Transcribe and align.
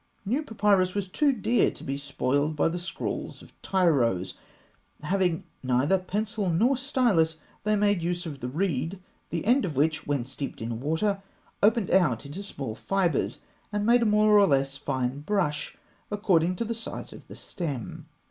New 0.25 0.41
papyrus 0.41 0.95
was 0.95 1.07
too 1.07 1.31
dear 1.31 1.69
to 1.69 1.83
be 1.83 1.95
spoiled 1.95 2.55
by 2.55 2.67
the 2.67 2.79
scrawls 2.79 3.43
of 3.43 3.53
tyros. 3.61 4.33
Having 5.03 5.43
neither 5.61 5.99
pencil 5.99 6.49
nor 6.49 6.75
stylus, 6.75 7.37
they 7.65 7.75
made 7.75 8.01
use 8.01 8.25
of 8.25 8.39
the 8.39 8.47
reed, 8.47 8.99
the 9.29 9.45
end 9.45 9.63
of 9.63 9.75
which, 9.75 10.07
when 10.07 10.25
steeped 10.25 10.59
in 10.59 10.79
water, 10.79 11.21
opened 11.61 11.91
out 11.91 12.25
into 12.25 12.41
small 12.41 12.73
fibres, 12.73 13.41
and 13.71 13.85
made 13.85 14.01
a 14.01 14.05
more 14.07 14.39
or 14.39 14.47
less 14.47 14.75
fine 14.75 15.19
brush 15.19 15.77
according 16.09 16.55
to 16.55 16.65
the 16.65 16.73
size 16.73 17.13
of 17.13 17.27
the 17.27 17.35
stem. 17.35 18.07